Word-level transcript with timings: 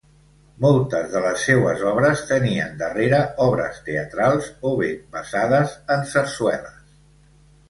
Moltes 0.63 1.09
de 1.15 1.19
les 1.25 1.43
seues 1.49 1.83
obres 1.91 2.23
tenien 2.31 2.73
darrere 2.79 3.19
obres 3.45 3.77
teatrals, 3.91 4.49
o 4.71 4.73
bé 4.81 4.91
basades 5.19 5.77
en 5.99 6.09
sarsueles. 6.15 6.83